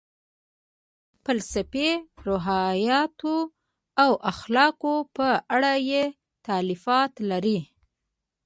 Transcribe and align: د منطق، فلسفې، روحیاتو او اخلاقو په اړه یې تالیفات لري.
د 0.03 0.03
منطق، 0.05 1.17
فلسفې، 1.23 1.89
روحیاتو 2.27 3.35
او 4.03 4.11
اخلاقو 4.31 4.95
په 5.15 5.27
اړه 5.55 5.73
یې 5.89 6.03
تالیفات 6.47 7.13
لري. 7.29 7.59